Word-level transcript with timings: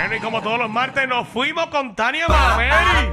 Bueno, 0.00 0.16
y 0.16 0.20
como 0.20 0.40
todos 0.40 0.58
los 0.58 0.70
martes, 0.70 1.06
nos 1.06 1.28
fuimos 1.28 1.66
con 1.66 1.94
Tania 1.94 2.26
Mameri. 2.26 3.10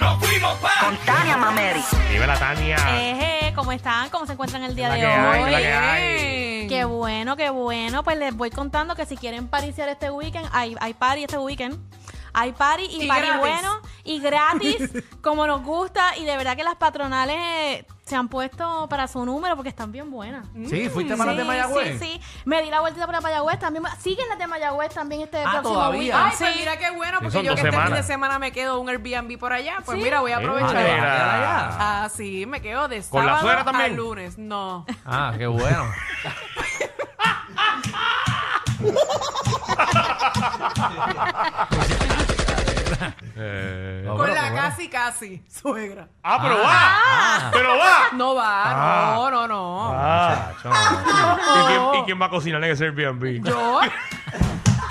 ¡Nos 0.00 0.18
fuimos, 0.24 0.54
pa! 0.58 0.70
Con 0.80 0.96
Tania 1.04 1.36
Mameri. 1.36 1.84
Dime 2.10 2.26
la 2.26 2.38
Tania. 2.38 2.76
Eje, 2.98 3.52
¿cómo 3.54 3.72
están? 3.72 4.08
¿Cómo 4.08 4.24
se 4.24 4.32
encuentran 4.32 4.62
el 4.62 4.74
día 4.74 4.88
La 4.88 4.94
de 4.94 5.00
que 5.00 5.06
hay, 5.06 5.42
hoy? 5.42 5.50
la 5.50 5.58
que 5.58 5.72
hay. 5.74 6.66
Qué 6.68 6.84
bueno, 6.86 7.36
qué 7.36 7.50
bueno. 7.50 8.02
Pues 8.04 8.16
les 8.16 8.34
voy 8.34 8.48
contando 8.48 8.94
que 8.94 9.04
si 9.04 9.18
quieren 9.18 9.48
pariciar 9.48 9.90
este 9.90 10.10
weekend, 10.10 10.48
hay, 10.52 10.74
hay 10.80 10.94
party 10.94 11.24
este 11.24 11.36
weekend. 11.36 11.78
Hay 12.32 12.52
party 12.52 12.84
y, 12.84 13.04
Y 13.04 13.06
party 13.06 13.26
gratis. 13.26 13.40
bueno 13.40 13.80
y 14.02 14.18
gratis, 14.20 14.90
como 15.20 15.46
nos 15.46 15.62
gusta. 15.62 16.16
Y 16.16 16.24
de 16.24 16.38
verdad 16.38 16.56
que 16.56 16.64
las 16.64 16.76
patronales 16.76 17.36
eh, 17.38 17.86
se 18.06 18.16
han 18.16 18.28
puesto 18.28 18.86
para 18.90 19.08
su 19.08 19.24
número 19.24 19.56
porque 19.56 19.70
están 19.70 19.90
bien 19.90 20.10
buenas. 20.10 20.46
Sí, 20.68 20.90
fuiste 20.90 21.16
para 21.16 21.32
las 21.32 21.36
de 21.38 21.42
Sí, 21.42 21.48
Mayagüez. 21.48 21.98
Sí, 22.00 22.06
sí. 22.06 22.20
Me 22.44 22.60
di 22.62 22.68
la 22.68 22.80
vueltita 22.80 23.06
para 23.06 23.20
Mayagüez 23.22 23.58
también. 23.58 23.82
Siguen 23.98 24.28
las 24.28 24.38
de 24.38 24.46
Mayagüez 24.46 24.92
también 24.92 25.22
este 25.22 25.38
Ah, 25.38 25.50
próximo 25.52 25.62
todavía. 25.74 25.98
weekend. 26.00 26.22
Ay, 26.26 26.30
Sí. 26.32 26.44
pues 26.44 26.56
mira 26.56 26.76
qué 26.78 26.90
bueno, 26.90 27.18
porque 27.20 27.30
son 27.32 27.42
yo 27.44 27.50
dos 27.52 27.60
que 27.60 27.66
este 27.66 27.72
fin 27.76 27.80
de 27.80 27.86
semanas. 27.88 28.06
semana 28.06 28.38
me 28.38 28.52
quedo 28.52 28.78
un 28.78 28.88
Airbnb 28.90 29.38
por 29.38 29.52
allá. 29.54 29.76
Pues 29.86 29.96
Sí. 29.98 30.04
mira, 30.04 30.20
voy 30.20 30.32
a 30.32 30.36
aprovechar. 30.36 30.74
mira. 30.76 31.68
Ah, 32.04 32.08
sí, 32.14 32.44
me 32.46 32.60
quedo 32.60 32.88
de 32.88 33.02
¿Con 33.04 33.24
la 33.24 33.32
sábado 33.32 33.42
suegra 33.46 33.64
también? 33.64 33.92
a 33.92 33.96
lunes. 33.96 34.36
No. 34.38 34.84
Ah, 35.06 35.32
qué 35.38 35.46
bueno. 35.46 35.86
casi 45.04 45.42
suegra. 45.62 46.08
ah, 46.22 46.38
pero 46.42 46.56
va. 46.62 47.50
Pero 47.52 47.68
va. 47.78 47.96
No 48.12 48.34
va, 48.34 48.62
Ah. 48.66 49.14
no, 49.16 49.30
no, 49.30 49.48
no. 49.48 49.92
Ah. 49.94 50.52
Chacho, 50.62 50.70
no. 50.70 50.74
¿Y, 50.74 51.66
quién, 51.66 52.02
y 52.02 52.04
quién 52.06 52.20
va 52.22 52.26
a 52.26 52.30
cocinar 52.30 52.64
en 52.64 52.70
ese 52.70 52.84
Airbnb? 52.86 53.44
¿Yo? 53.46 53.80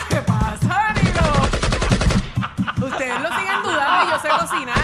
¿Qué 0.10 0.18
pasa, 0.18 0.94
Danilo? 0.94 1.24
Ustedes 2.88 3.22
lo 3.22 3.30
siguen 3.36 3.64
dudando 3.64 4.06
y 4.06 4.10
yo 4.12 4.20
sé 4.20 4.30
cocinar. 4.30 4.83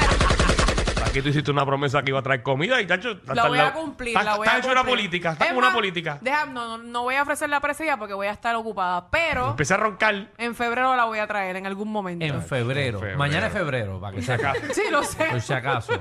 Aquí 1.19 1.23
tú 1.23 1.29
hiciste 1.31 1.51
una 1.51 1.65
promesa 1.65 2.01
que 2.01 2.11
iba 2.11 2.19
a 2.19 2.23
traer 2.23 2.41
comida 2.41 2.79
y 2.81 2.87
tacho, 2.87 3.19
La 3.33 3.47
voy 3.47 3.59
a 3.59 3.73
cumplir, 3.73 4.13
la 4.13 4.37
voy 4.37 4.47
a 4.47 4.51
Está 4.51 4.59
hecho 4.59 4.71
una 4.71 4.81
cumplir. 4.81 4.95
política, 4.97 5.31
está 5.33 5.43
Es 5.43 5.49
como 5.49 5.59
una 5.59 5.67
más, 5.67 5.75
política. 5.75 6.17
Deja, 6.21 6.45
no, 6.45 6.77
no, 6.77 6.77
no 6.77 7.03
voy 7.03 7.15
a 7.15 7.23
ofrecer 7.23 7.49
la 7.49 7.59
presilla 7.59 7.97
porque 7.97 8.13
voy 8.13 8.27
a 8.27 8.31
estar 8.31 8.55
ocupada, 8.55 9.09
pero 9.09 9.49
Empecé 9.49 9.73
a 9.73 9.77
roncar. 9.77 10.29
en 10.37 10.55
febrero 10.55 10.95
la 10.95 11.03
voy 11.05 11.19
a 11.19 11.27
traer 11.27 11.57
en 11.57 11.65
algún 11.65 11.91
momento. 11.91 12.23
En 12.23 12.41
febrero. 12.41 12.99
febrero. 12.99 13.17
Mañana 13.17 13.47
es 13.47 13.53
febrero, 13.53 13.99
para 13.99 14.15
que 14.15 14.21
sepa. 14.21 14.53
Sí, 14.73 14.83
lo 14.89 15.03
sé. 15.03 15.25
Por 15.25 15.41
si 15.41 15.51
acaso. 15.51 15.91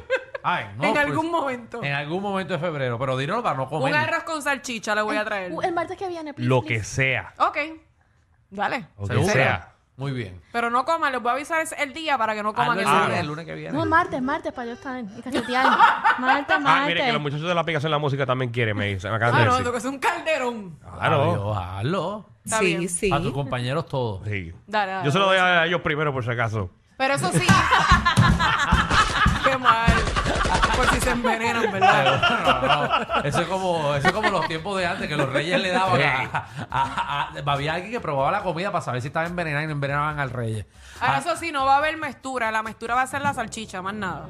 Ay, 0.45 0.67
no. 0.77 0.85
en 0.85 0.93
pues, 0.93 1.05
algún 1.05 1.31
momento. 1.33 1.83
En 1.83 1.93
algún 1.95 2.23
momento 2.23 2.53
de 2.55 2.61
febrero. 2.61 2.97
Pero 2.97 3.17
dímelo 3.17 3.43
para 3.43 3.57
no 3.57 3.69
comer. 3.69 3.93
Un 3.93 3.99
arroz 3.99 4.23
con 4.23 4.41
salchicha 4.41 4.95
le 4.95 5.03
voy 5.03 5.17
a 5.17 5.25
traer. 5.25 5.51
Uh, 5.53 5.63
el 5.63 5.75
martes 5.75 5.97
que 5.97 6.07
viene, 6.07 6.33
please, 6.33 6.49
Lo 6.49 6.61
please. 6.63 6.79
que 6.81 6.85
sea. 6.85 7.35
Ok. 7.39 7.59
Dale. 8.51 8.87
Lo 8.99 9.09
que 9.09 9.25
sea. 9.25 9.73
Muy 9.99 10.13
bien. 10.13 10.41
Pero 10.53 10.71
no 10.71 10.85
coman, 10.85 11.11
les 11.13 11.21
voy 11.21 11.31
a 11.31 11.33
avisar 11.35 11.67
el 11.77 11.93
día 11.93 12.17
para 12.17 12.33
que 12.35 12.43
no 12.43 12.55
coman 12.55 12.79
ese 12.79 12.89
lunes, 12.89 13.09
día. 13.09 13.21
el 13.21 13.27
lunes 13.27 13.45
que 13.47 13.55
viene. 13.57 13.77
No, 13.77 13.85
martes, 13.85 14.23
martes, 14.23 14.53
para 14.53 14.69
yo 14.69 14.73
estar 14.75 14.99
y 15.05 15.21
cachetear. 15.23 15.67
martes, 16.21 16.57
Ah, 16.57 16.61
martes. 16.61 16.87
mire 16.95 17.05
que 17.05 17.13
los 17.13 17.21
muchachos 17.21 17.49
de 17.49 17.55
la 17.55 17.61
aplicación 17.63 17.91
de 17.91 17.95
la 17.97 17.99
música 17.99 18.25
también 18.25 18.53
quieren, 18.53 18.77
me 18.77 18.87
dicen. 18.87 19.11
Me 19.11 19.17
acaban 19.17 19.35
Ah, 19.35 19.39
de 19.41 19.45
no, 19.47 19.51
decir. 19.53 19.67
lo 19.67 19.73
que 19.73 19.79
es 19.79 19.85
un 19.85 19.99
calderón. 19.99 20.79
Claro. 20.79 21.23
Adiós, 21.23 21.59
hazlo. 21.59 22.27
Está 22.45 22.61
bien. 22.61 22.89
sí. 22.89 23.11
A 23.13 23.21
tus 23.21 23.33
compañeros 23.33 23.87
todos. 23.87 24.23
Sí. 24.25 24.53
Dale, 24.69 24.93
dale. 24.93 25.05
Yo 25.05 25.11
se 25.11 25.19
lo 25.19 25.27
doy 25.27 25.37
a 25.37 25.67
ellos 25.67 25.81
primero 25.83 26.13
por 26.13 26.25
si 26.25 26.31
acaso. 26.31 26.71
Pero 26.97 27.15
eso 27.15 27.31
sí. 27.33 27.45
se 31.09 31.13
envenenan, 31.15 31.73
¿verdad? 31.73 32.21
Pero, 32.21 32.63
no, 32.69 33.17
no. 33.17 33.23
Eso 33.25 33.41
es 33.43 33.47
como, 33.49 33.95
eso 33.95 34.07
es 34.09 34.13
como 34.15 34.31
los 34.31 34.47
tiempos 34.49 34.79
de 34.79 34.87
antes 34.87 35.09
que 35.09 35.17
los 35.17 35.29
reyes 35.33 35.61
le 35.61 35.71
daban 35.71 36.01
a, 36.03 36.47
a- 36.71 37.31
a- 37.37 37.53
había 37.53 37.75
alguien 37.75 37.91
que 37.93 38.01
probaba 38.01 38.31
la 38.31 38.43
comida 38.43 38.71
para 38.73 38.85
saber 38.85 39.01
si 39.03 39.09
estaba 39.09 39.27
envenenada 39.27 39.65
y 39.65 39.67
no 39.67 39.73
envenenaban 39.73 40.21
al 40.21 40.31
rey. 40.31 40.65
Ahora, 41.01 41.19
eso 41.19 41.37
sí, 41.37 41.53
no 41.53 41.65
va 41.65 41.75
a 41.75 41.79
haber 41.79 41.97
meztura. 41.97 42.51
La 42.51 42.63
meztura 42.63 42.95
va 42.95 43.03
a 43.03 43.07
ser 43.07 43.23
la 43.23 43.33
salchicha, 43.35 43.83
más 43.83 43.95
nada. 43.95 44.27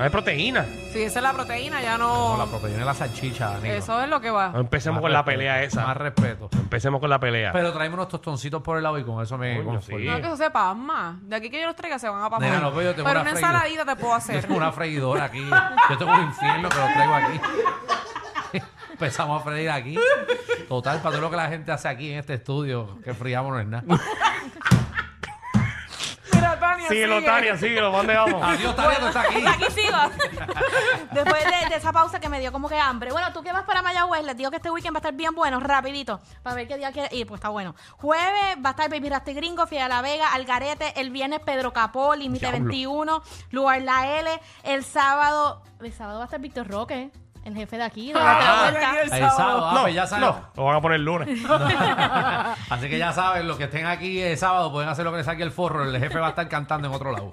No 0.00 0.04
hay 0.04 0.10
proteína. 0.10 0.64
Si 0.94 1.02
esa 1.02 1.18
es 1.18 1.22
la 1.22 1.34
proteína, 1.34 1.82
ya 1.82 1.98
Como 1.98 2.30
no. 2.30 2.36
la 2.38 2.46
proteína 2.46 2.80
y 2.80 2.84
la 2.86 2.94
salchicha, 2.94 3.50
Danilo. 3.50 3.74
Eso 3.74 4.00
es 4.02 4.08
lo 4.08 4.18
que 4.18 4.30
va. 4.30 4.48
No 4.48 4.60
empecemos 4.60 4.96
Más 4.96 5.02
con 5.02 5.12
la 5.12 5.18
respeto, 5.18 5.36
pelea 5.38 5.52
Más 5.56 5.62
esa. 5.66 5.92
respeto. 5.94 6.48
Empecemos 6.54 7.00
con 7.02 7.10
la 7.10 7.20
pelea. 7.20 7.52
Pero 7.52 7.70
traemos 7.74 7.98
unos 7.98 8.08
tostoncitos 8.08 8.62
por 8.62 8.78
el 8.78 8.82
lado 8.82 8.98
y 8.98 9.04
con 9.04 9.22
eso 9.22 9.36
me 9.36 9.56
Coño, 9.58 9.72
conformo. 9.72 9.98
sí. 10.00 10.06
No, 10.06 10.16
que 10.16 10.26
eso 10.26 10.36
se 10.38 10.50
pasma. 10.50 11.18
De 11.20 11.36
aquí 11.36 11.50
que 11.50 11.60
yo 11.60 11.66
los 11.66 11.76
traiga 11.76 11.98
se 11.98 12.08
van 12.08 12.22
a 12.22 12.30
pasar. 12.30 12.48
Nena, 12.48 12.60
no, 12.62 12.70
pero 12.70 12.82
yo 12.82 12.94
tengo 12.94 13.08
Pero 13.10 13.20
una 13.20 13.30
ensaladita 13.30 13.84
te 13.84 13.96
puedo 13.96 14.12
Yo 14.12 14.16
hacer. 14.16 14.40
tengo 14.40 14.56
una 14.56 14.72
freidora 14.72 15.24
aquí. 15.24 15.46
Yo 15.90 15.98
tengo 15.98 16.14
un 16.14 16.22
infierno 16.22 16.68
que 16.70 16.76
lo 16.78 16.86
traigo 16.86 17.14
aquí. 17.16 17.40
Empezamos 18.92 19.40
a 19.40 19.44
freír 19.44 19.70
aquí. 19.70 19.98
Total, 20.66 20.98
para 21.00 21.10
todo 21.12 21.20
lo 21.22 21.30
que 21.30 21.36
la 21.36 21.48
gente 21.48 21.72
hace 21.72 21.88
aquí 21.88 22.10
en 22.12 22.18
este 22.20 22.34
estudio, 22.34 22.98
que 23.04 23.12
friamos 23.12 23.52
no 23.52 23.60
es 23.60 23.66
nada. 23.66 23.84
Síguelo, 26.90 27.16
sigue. 27.16 27.26
Tania, 27.26 27.56
síguelo. 27.56 27.90
¿Para 27.90 27.98
dónde 27.98 28.14
vamos? 28.14 28.42
Adiós, 28.42 28.76
Tania, 28.76 28.98
tú 29.00 29.06
estás 29.06 29.26
aquí. 29.26 29.46
Aquí 29.46 29.64
sigo. 29.72 29.96
Después 31.12 31.44
de, 31.44 31.68
de 31.70 31.76
esa 31.76 31.92
pausa 31.92 32.20
que 32.20 32.28
me 32.28 32.40
dio 32.40 32.52
como 32.52 32.68
que 32.68 32.78
hambre. 32.78 33.12
Bueno, 33.12 33.32
tú 33.32 33.42
que 33.42 33.52
vas 33.52 33.64
para 33.64 33.82
Mayagüez, 33.82 34.24
les 34.24 34.36
digo 34.36 34.50
que 34.50 34.56
este 34.56 34.70
weekend 34.70 34.94
va 34.94 34.98
a 34.98 35.00
estar 35.00 35.14
bien 35.14 35.34
bueno, 35.34 35.60
rapidito, 35.60 36.20
para 36.42 36.56
ver 36.56 36.68
qué 36.68 36.76
día 36.76 36.92
quiere 36.92 37.14
ir, 37.14 37.26
pues 37.26 37.38
está 37.38 37.48
bueno. 37.48 37.74
Jueves 37.98 38.56
va 38.64 38.70
a 38.70 38.72
estar 38.72 38.90
Baby 38.90 39.08
Rasty 39.08 39.32
Gringo, 39.34 39.66
Fiel 39.66 39.82
a 39.82 39.88
la 39.88 40.02
Vega, 40.02 40.32
Algarete, 40.32 41.00
el 41.00 41.10
viernes 41.10 41.40
Pedro 41.40 41.72
Capó, 41.72 42.14
Límite 42.14 42.46
Diablo. 42.46 42.68
21, 42.68 43.22
Lugar 43.50 43.82
La 43.82 44.18
L, 44.18 44.40
el 44.64 44.84
sábado, 44.84 45.62
el 45.80 45.92
sábado 45.92 46.18
va 46.18 46.24
a 46.24 46.26
estar 46.26 46.40
Víctor 46.40 46.68
Roque, 46.68 47.10
el 47.50 47.56
jefe 47.56 47.76
de 47.76 47.82
aquí, 47.84 48.12
la 48.12 48.20
Ah, 48.20 48.70
vuelta. 48.70 49.02
el 49.02 49.12
El 49.12 49.30
sábado, 49.30 49.66
ah, 49.66 49.74
No, 49.74 49.82
pues 49.82 49.94
ya 49.94 50.06
saben. 50.06 50.24
no, 50.26 50.40
lo 50.56 50.64
van 50.64 50.76
a 50.76 50.80
poner 50.80 50.96
el 50.96 51.04
lunes. 51.04 51.28
Así 52.70 52.88
que 52.88 52.98
ya 52.98 53.12
saben, 53.12 53.46
los 53.48 53.56
que 53.56 53.64
estén 53.64 53.86
aquí 53.86 54.20
el 54.20 54.38
sábado 54.38 54.70
pueden 54.72 54.88
hacer 54.88 55.04
lo 55.04 55.10
que 55.10 55.18
les 55.18 55.26
saque 55.26 55.42
el 55.42 55.50
forro. 55.52 55.84
El 55.84 55.98
jefe 55.98 56.18
va 56.18 56.26
a 56.26 56.30
estar 56.30 56.48
cantando 56.48 56.88
en 56.88 56.94
otro 56.94 57.12
lado. 57.12 57.30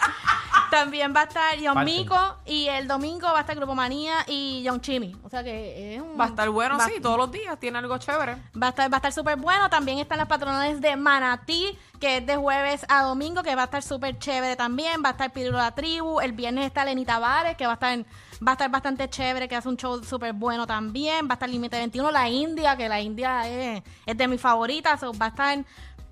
También 0.72 1.14
va 1.16 1.22
a 1.22 1.24
estar 1.24 1.56
John. 1.64 1.84
Mico 1.86 2.16
y 2.46 2.68
el 2.68 2.88
domingo 2.88 3.28
va 3.28 3.38
a 3.38 3.42
estar 3.42 3.56
Grupo 3.56 3.74
Manía 3.76 4.16
y 4.28 4.64
John 4.68 4.82
Chimmy. 4.82 5.16
O 5.24 5.30
sea 5.30 5.44
que 5.44 5.96
es 5.96 6.02
un... 6.02 6.20
Va 6.20 6.26
a 6.26 6.28
estar 6.28 6.50
bueno, 6.50 6.78
va- 6.78 6.86
sí, 6.86 6.94
todos 7.02 7.18
los 7.18 7.32
días. 7.32 7.58
Tiene 7.60 7.78
algo 7.80 7.98
chévere. 7.98 8.36
Va 8.62 8.68
a 8.68 8.70
estar, 8.70 8.92
va 8.92 8.98
a 8.98 9.00
estar 9.00 9.14
súper 9.14 9.38
bueno. 9.38 9.70
También 9.70 10.00
están 10.00 10.18
las 10.18 10.28
patronales 10.28 10.82
de 10.82 10.96
Manatí, 10.96 11.78
que 12.00 12.18
es 12.18 12.26
de 12.26 12.36
jueves 12.36 12.86
a 12.90 13.04
domingo, 13.04 13.44
que 13.44 13.56
va 13.56 13.64
a 13.64 13.66
estar 13.66 13.82
súper 13.84 14.18
chévere 14.20 14.56
también. 14.56 15.02
Va 15.04 15.10
a 15.10 15.12
estar 15.14 15.32
Pirulo 15.32 15.58
la 15.58 15.72
Tribu. 15.74 16.20
El 16.20 16.34
viernes 16.34 16.66
está 16.66 16.84
Lenny 16.86 17.06
Tavares, 17.06 17.56
que 17.58 17.66
va 17.66 17.74
a 17.74 17.76
estar, 17.76 17.98
va 18.46 18.52
a 18.52 18.54
estar 18.54 18.70
bastante 18.70 19.10
chévere, 19.10 19.48
que 19.48 19.56
hace 19.56 19.70
un 19.70 19.78
show 19.78 20.04
súper 20.04 20.34
bueno 20.34 20.68
también. 20.68 21.28
Va 21.28 21.32
a 21.32 21.34
estar 21.36 21.50
Límite 21.50 21.78
21, 21.78 22.12
la 22.12 22.28
India, 22.30 22.76
que 22.76 22.90
la 22.90 23.00
India 23.00 23.48
es, 23.48 23.84
es 24.06 24.18
de 24.18 24.28
mis 24.28 24.42
favoritas. 24.42 25.00
So, 25.00 25.14
va 25.14 25.28
a 25.28 25.30
estar 25.30 25.58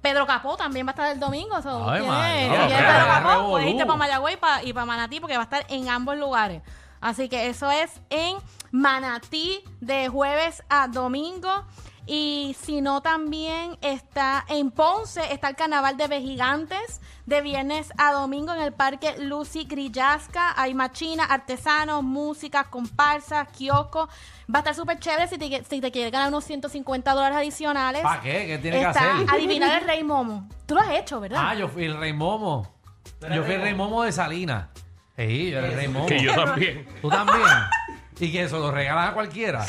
Pedro 0.06 0.28
Capó 0.28 0.56
también 0.56 0.86
va 0.86 0.92
a 0.92 0.94
estar 0.94 1.12
el 1.12 1.20
domingo. 1.20 1.60
So, 1.64 1.90
Ay, 1.90 2.04
si 2.04 2.50
quieres 2.50 2.68
qué 2.68 2.84
Pedro 2.84 3.08
Capó, 3.08 3.50
puedes 3.50 3.70
irte 3.72 3.88
para 3.88 3.98
Mayagüey 3.98 4.38
y 4.64 4.72
para 4.72 4.86
Manatí, 4.86 5.20
porque 5.20 5.36
va 5.36 5.42
a 5.42 5.46
estar 5.46 5.66
en 5.68 5.90
ambos 5.90 6.16
lugares. 6.16 6.62
Así 7.02 7.28
que 7.28 7.48
eso 7.48 7.72
es 7.72 8.00
en 8.12 8.38
Manatí 8.70 9.64
de 9.82 10.08
jueves 10.08 10.62
a 10.70 10.88
domingo. 10.90 11.50
Y 12.08 12.56
si 12.62 12.82
no, 12.82 13.02
también 13.02 13.78
está 13.82 14.46
en 14.48 14.70
Ponce, 14.70 15.22
está 15.34 15.50
el 15.50 15.56
Carnaval 15.56 15.98
de 15.98 16.08
Vejigantes, 16.08 17.02
de 17.26 17.42
viernes 17.42 17.92
a 17.98 18.12
domingo 18.12 18.54
en 18.54 18.62
el 18.62 18.74
Parque 18.74 19.16
Lucy 19.18 19.64
Grillasca. 19.64 20.54
Hay 20.56 20.76
machina, 20.76 21.24
artesanos, 21.24 22.04
música, 22.04 22.66
comparsas, 22.66 23.48
kiosco. 23.58 24.08
Va 24.54 24.56
a 24.56 24.58
estar 24.60 24.76
súper 24.76 25.00
chévere 25.00 25.28
si 25.28 25.40
te, 25.40 25.64
si 25.64 25.82
te 25.82 25.92
quieres 25.92 26.12
ganar 26.12 26.30
unos 26.30 26.44
150 26.44 27.12
dólares 27.14 27.38
adicionales. 27.40 28.04
¿Para 28.04 28.22
qué? 28.22 28.46
¿Qué 28.46 28.58
tiene 28.60 28.80
que 28.80 28.86
Está 28.86 29.16
hacer? 29.16 29.28
adivinar 29.32 29.82
el 29.82 29.88
Rey 29.88 30.04
Momo. 30.04 30.48
Tú 30.68 30.76
lo 30.76 30.82
has 30.82 30.92
hecho, 30.92 31.20
¿verdad? 31.20 31.42
Ah, 31.44 31.56
yo 31.56 31.68
fui 31.68 31.86
el 31.86 31.98
Rey 31.98 32.14
Momo. 32.14 32.72
Yo 33.34 33.44
fui 33.44 33.56
el 33.56 33.62
Rey 33.62 33.74
Momo 33.74 34.04
de 34.04 34.12
Salinas. 34.12 34.68
Sí, 35.18 35.50
yo 35.50 35.58
era 35.58 35.68
el 35.70 35.74
Rey 35.74 35.88
Momo. 35.88 36.06
Que 36.06 36.22
yo 36.22 36.36
también. 36.36 36.88
¿Tú 37.02 37.10
también? 37.10 37.40
¿Y 38.20 38.32
que 38.32 38.44
eso 38.44 38.60
lo 38.60 38.72
regalan 38.72 39.10
a 39.10 39.14
cualquiera? 39.14 39.66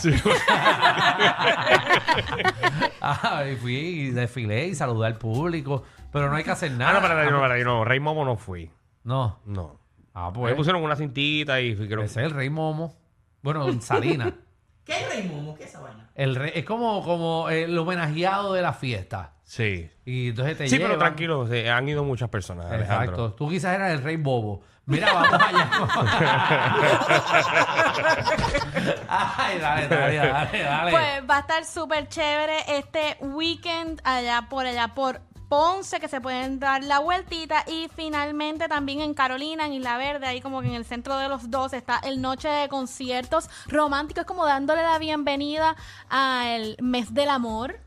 ah, 3.00 3.44
y 3.52 3.56
fui 3.56 3.74
y 3.76 4.10
desfilé 4.10 4.66
y 4.68 4.74
saludé 4.74 5.06
al 5.08 5.16
público. 5.18 5.82
Pero 6.12 6.30
no 6.30 6.36
hay 6.36 6.44
que 6.44 6.50
hacer 6.50 6.70
Ah, 6.74 6.76
nada. 6.78 6.92
no, 6.94 7.00
para, 7.02 7.30
no, 7.30 7.40
para, 7.40 7.58
no, 7.58 7.84
Rey 7.84 8.00
Momo 8.00 8.24
no 8.24 8.36
fui. 8.36 8.70
No. 9.04 9.40
No. 9.44 9.80
Ah, 10.14 10.30
Me 10.30 10.38
pues. 10.40 10.54
pusieron 10.54 10.82
una 10.82 10.96
cintita 10.96 11.60
y 11.60 11.74
fui, 11.74 11.88
creo 11.88 12.02
Ese 12.02 12.20
es 12.20 12.26
el 12.26 12.32
Rey 12.32 12.48
Momo. 12.50 12.94
Bueno, 13.42 13.68
en 13.68 13.82
Salinas. 13.82 14.32
¿Qué 14.84 14.92
es 15.00 15.08
Rey 15.08 15.28
Momo? 15.28 15.54
¿Qué 15.56 15.64
es 15.64 15.70
esa 15.70 15.80
vaina? 15.80 16.08
El 16.14 16.36
rey, 16.36 16.52
es 16.54 16.64
como, 16.64 17.02
como 17.04 17.50
el 17.50 17.76
homenajeado 17.76 18.52
de 18.54 18.62
la 18.62 18.72
fiesta. 18.72 19.32
Sí. 19.46 19.88
Y 20.04 20.30
entonces 20.30 20.58
te 20.58 20.68
Sí, 20.68 20.76
pero 20.78 20.98
tranquilo, 20.98 21.46
se- 21.46 21.70
han 21.70 21.88
ido 21.88 22.02
muchas 22.02 22.28
personas, 22.28 22.66
Alejandro. 22.66 23.12
Exacto. 23.12 23.34
Tú 23.34 23.48
quizás 23.48 23.76
eras 23.76 23.92
el 23.92 24.02
rey 24.02 24.16
bobo. 24.16 24.60
Mira, 24.86 25.12
vamos 25.12 25.40
allá. 25.40 25.70
Ay, 29.08 29.58
dale, 29.58 29.88
dale, 29.88 30.16
dale, 30.16 30.62
dale. 30.62 30.90
Pues 30.90 31.30
va 31.30 31.36
a 31.36 31.40
estar 31.40 31.64
súper 31.64 32.08
chévere 32.08 32.56
este 32.78 33.16
weekend 33.20 34.00
allá 34.04 34.46
por 34.48 34.66
allá 34.66 34.88
por 34.94 35.20
Ponce, 35.48 36.00
que 36.00 36.08
se 36.08 36.20
pueden 36.20 36.58
dar 36.58 36.82
la 36.82 36.98
vueltita. 36.98 37.64
Y 37.68 37.88
finalmente 37.94 38.68
también 38.68 39.00
en 39.00 39.14
Carolina, 39.14 39.66
en 39.66 39.74
Isla 39.74 39.96
Verde, 39.96 40.26
ahí 40.26 40.40
como 40.40 40.60
que 40.60 40.66
en 40.68 40.74
el 40.74 40.84
centro 40.84 41.16
de 41.18 41.28
los 41.28 41.50
dos, 41.50 41.72
está 41.72 42.00
el 42.04 42.20
Noche 42.20 42.48
de 42.48 42.68
Conciertos 42.68 43.48
Románticos, 43.68 44.24
como 44.24 44.44
dándole 44.44 44.82
la 44.82 44.98
bienvenida 44.98 45.76
al 46.08 46.76
mes 46.80 47.14
del 47.14 47.28
amor. 47.30 47.78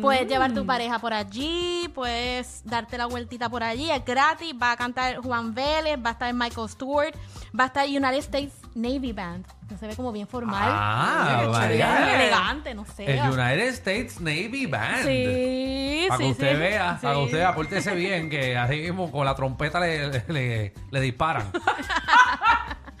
Puedes 0.00 0.26
llevar 0.26 0.52
tu 0.52 0.66
pareja 0.66 0.98
por 0.98 1.12
allí, 1.14 1.88
puedes 1.94 2.62
darte 2.64 2.98
la 2.98 3.06
vueltita 3.06 3.48
por 3.48 3.62
allí, 3.62 3.90
es 3.90 4.04
gratis, 4.04 4.52
va 4.60 4.72
a 4.72 4.76
cantar 4.76 5.18
Juan 5.18 5.54
Vélez, 5.54 5.98
va 6.04 6.10
a 6.10 6.12
estar 6.14 6.34
Michael 6.34 6.68
Stewart, 6.68 7.14
va 7.58 7.64
a 7.64 7.66
estar 7.68 7.86
United 7.86 8.16
States 8.18 8.52
Navy 8.74 9.12
Band, 9.12 9.46
que 9.68 9.76
se 9.78 9.86
ve 9.86 9.94
como 9.94 10.10
bien 10.10 10.26
formal. 10.26 10.64
Ah, 10.66 11.46
vaya. 11.48 12.14
elegante, 12.20 12.74
no 12.74 12.84
sé. 12.84 13.04
El 13.04 13.20
United 13.30 13.68
States 13.68 14.20
Navy 14.20 14.66
Band. 14.66 15.04
Sí, 15.04 16.06
Para 16.08 16.18
que 16.18 16.24
sí, 16.24 16.30
usted 16.32 16.52
sí. 16.54 16.58
vea, 16.58 16.98
para 17.00 17.14
que 17.14 17.20
usted 17.20 17.40
apórtese 17.42 17.94
bien, 17.94 18.28
que 18.30 18.56
así 18.56 18.76
mismo 18.80 19.12
con 19.12 19.24
la 19.24 19.36
trompeta 19.36 19.78
le, 19.78 20.08
le, 20.28 20.74
le 20.90 21.00
disparan. 21.00 21.52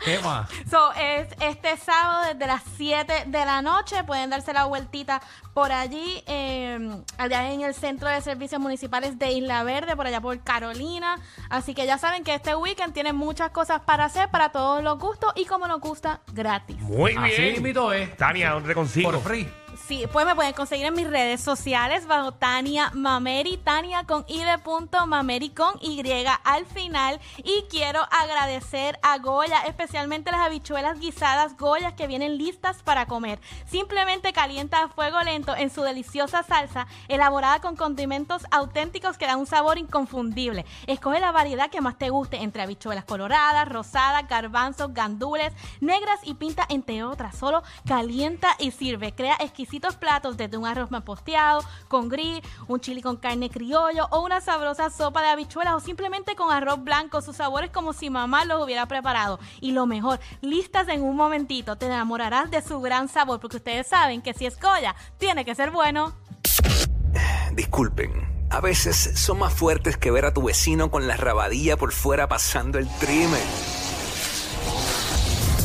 ¿Qué 0.04 0.18
más? 0.18 0.48
So, 0.68 0.92
es 0.94 1.28
este 1.40 1.76
sábado 1.76 2.32
desde 2.32 2.46
las 2.46 2.62
7 2.76 3.24
de 3.26 3.44
la 3.44 3.62
noche. 3.62 4.02
Pueden 4.04 4.30
darse 4.30 4.52
la 4.52 4.64
vueltita 4.64 5.22
por 5.54 5.70
allí, 5.70 6.22
eh, 6.26 6.78
allá 7.18 7.52
en 7.52 7.60
el 7.60 7.74
Centro 7.74 8.08
de 8.08 8.20
Servicios 8.20 8.60
Municipales 8.60 9.18
de 9.18 9.32
Isla 9.32 9.62
Verde, 9.62 9.94
por 9.94 10.06
allá 10.06 10.20
por 10.20 10.42
Carolina. 10.42 11.18
Así 11.50 11.74
que 11.74 11.86
ya 11.86 11.98
saben 11.98 12.24
que 12.24 12.34
este 12.34 12.54
weekend 12.56 12.94
tiene 12.94 13.12
muchas 13.12 13.50
cosas 13.50 13.80
para 13.82 14.04
hacer 14.04 14.28
para 14.30 14.48
todos 14.50 14.82
los 14.82 14.98
gustos 14.98 15.32
y 15.36 15.44
como 15.44 15.68
nos 15.68 15.80
gusta, 15.80 16.20
gratis. 16.32 16.78
Muy 16.80 17.14
Así 17.16 17.40
bien. 17.40 17.62
mismo 17.62 17.92
es. 17.92 18.16
Tania, 18.16 18.50
¿dónde 18.50 18.74
consigo? 18.74 19.10
Por 19.12 19.20
free. 19.22 19.48
Pues 19.92 20.24
me 20.24 20.34
pueden 20.34 20.54
conseguir 20.54 20.86
en 20.86 20.94
mis 20.94 21.06
redes 21.06 21.42
sociales 21.42 22.06
bajo 22.06 22.32
Tania 22.32 22.90
Mameri, 22.94 23.58
Tania 23.58 24.04
con 24.04 24.24
i 24.26 24.42
de 24.42 24.56
punto, 24.56 25.06
Mameri 25.06 25.50
con 25.50 25.74
Y 25.82 26.02
al 26.44 26.64
final. 26.64 27.20
Y 27.36 27.64
quiero 27.68 28.00
agradecer 28.10 28.98
a 29.02 29.18
Goya, 29.18 29.60
especialmente 29.66 30.30
las 30.30 30.40
habichuelas 30.40 30.98
guisadas 30.98 31.58
Goyas 31.58 31.92
que 31.92 32.06
vienen 32.06 32.38
listas 32.38 32.82
para 32.82 33.04
comer. 33.04 33.38
Simplemente 33.66 34.32
calienta 34.32 34.82
a 34.82 34.88
fuego 34.88 35.20
lento 35.20 35.54
en 35.54 35.68
su 35.68 35.82
deliciosa 35.82 36.42
salsa, 36.42 36.86
elaborada 37.08 37.60
con 37.60 37.76
condimentos 37.76 38.46
auténticos 38.50 39.18
que 39.18 39.26
dan 39.26 39.40
un 39.40 39.46
sabor 39.46 39.76
inconfundible. 39.76 40.64
Escoge 40.86 41.20
la 41.20 41.32
variedad 41.32 41.70
que 41.70 41.82
más 41.82 41.98
te 41.98 42.08
guste 42.08 42.38
entre 42.38 42.62
habichuelas 42.62 43.04
coloradas, 43.04 43.68
rosadas, 43.68 44.26
garbanzos, 44.26 44.94
gandules, 44.94 45.52
negras 45.80 46.20
y 46.24 46.32
pinta 46.32 46.64
entre 46.70 47.04
otras. 47.04 47.36
Solo 47.36 47.62
calienta 47.86 48.56
y 48.58 48.70
sirve. 48.70 49.14
Crea 49.14 49.36
platos 49.96 50.36
desde 50.36 50.56
un 50.56 50.66
arroz 50.66 50.88
posteado, 51.04 51.62
con 51.88 52.08
gris, 52.08 52.40
un 52.68 52.80
chili 52.80 53.02
con 53.02 53.16
carne 53.16 53.50
criollo 53.50 54.06
o 54.10 54.20
una 54.20 54.40
sabrosa 54.40 54.90
sopa 54.90 55.22
de 55.22 55.28
habichuelas 55.28 55.74
o 55.74 55.80
simplemente 55.80 56.36
con 56.36 56.52
arroz 56.52 56.82
blanco. 56.82 57.20
Sus 57.20 57.36
sabores 57.36 57.70
como 57.70 57.92
si 57.92 58.10
mamá 58.10 58.44
los 58.44 58.64
hubiera 58.64 58.86
preparado. 58.86 59.38
Y 59.60 59.72
lo 59.72 59.86
mejor, 59.86 60.20
listas 60.40 60.88
en 60.88 61.02
un 61.02 61.16
momentito. 61.16 61.76
Te 61.76 61.86
enamorarás 61.86 62.50
de 62.50 62.62
su 62.62 62.80
gran 62.80 63.08
sabor 63.08 63.40
porque 63.40 63.56
ustedes 63.56 63.86
saben 63.86 64.22
que 64.22 64.34
si 64.34 64.46
es 64.46 64.58
Goya, 64.60 64.94
tiene 65.18 65.44
que 65.44 65.54
ser 65.54 65.70
bueno. 65.70 66.14
Disculpen, 67.52 68.48
a 68.50 68.60
veces 68.60 69.18
son 69.18 69.38
más 69.38 69.52
fuertes 69.52 69.96
que 69.96 70.10
ver 70.10 70.24
a 70.24 70.34
tu 70.34 70.42
vecino 70.42 70.90
con 70.90 71.06
la 71.06 71.16
rabadilla 71.16 71.76
por 71.76 71.92
fuera 71.92 72.28
pasando 72.28 72.78
el 72.78 72.88
trimen. 72.98 73.81